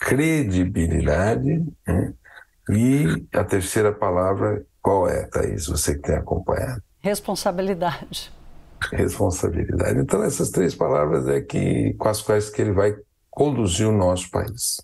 credibilidade 0.00 1.66
né, 1.86 2.14
e 2.70 3.26
a 3.34 3.44
terceira 3.44 3.92
palavra, 3.92 4.64
qual 4.80 5.06
é, 5.06 5.26
Thaís? 5.26 5.66
Você 5.66 5.94
que 5.94 6.02
tem 6.02 6.16
acompanhado. 6.16 6.82
Responsabilidade. 7.04 8.32
Responsabilidade. 8.90 10.00
Então, 10.00 10.22
essas 10.22 10.48
três 10.48 10.74
palavras 10.74 11.28
é 11.28 11.38
que, 11.42 11.92
com 11.98 12.08
as 12.08 12.22
quais 12.22 12.48
que 12.48 12.62
ele 12.62 12.72
vai 12.72 12.96
conduzir 13.30 13.86
o 13.86 13.92
nosso 13.92 14.30
país. 14.30 14.80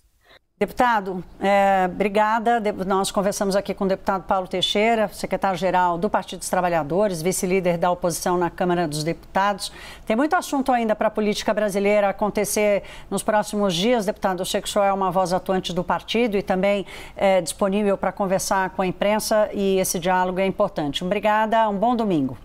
Deputado, 0.61 1.23
é, 1.39 1.89
obrigada. 1.91 2.61
Nós 2.85 3.09
conversamos 3.09 3.55
aqui 3.55 3.73
com 3.73 3.85
o 3.85 3.87
deputado 3.87 4.25
Paulo 4.25 4.47
Teixeira, 4.47 5.07
secretário-geral 5.07 5.97
do 5.97 6.07
Partido 6.07 6.37
dos 6.37 6.51
Trabalhadores, 6.51 7.19
vice-líder 7.19 7.79
da 7.79 7.89
oposição 7.89 8.37
na 8.37 8.47
Câmara 8.47 8.87
dos 8.87 9.03
Deputados. 9.03 9.71
Tem 10.05 10.15
muito 10.15 10.35
assunto 10.35 10.71
ainda 10.71 10.95
para 10.95 11.07
a 11.07 11.09
política 11.09 11.51
brasileira 11.51 12.09
acontecer 12.09 12.83
nos 13.09 13.23
próximos 13.23 13.73
dias, 13.73 14.05
deputado. 14.05 14.41
Eu 14.41 14.45
sei 14.45 14.61
que 14.61 14.67
o 14.67 14.71
senhor 14.71 14.85
é 14.85 14.93
uma 14.93 15.09
voz 15.09 15.33
atuante 15.33 15.73
do 15.73 15.83
partido 15.83 16.37
e 16.37 16.43
também 16.43 16.85
é 17.17 17.41
disponível 17.41 17.97
para 17.97 18.11
conversar 18.11 18.69
com 18.69 18.83
a 18.83 18.85
imprensa 18.85 19.49
e 19.53 19.79
esse 19.79 19.97
diálogo 19.97 20.39
é 20.39 20.45
importante. 20.45 21.03
Obrigada, 21.03 21.67
um 21.69 21.75
bom 21.75 21.95
domingo. 21.95 22.37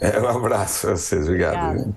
É, 0.00 0.18
um 0.18 0.26
abraço 0.26 0.88
a 0.88 0.96
vocês, 0.96 1.22
obrigado. 1.22 1.70
Obrigada. 1.70 1.94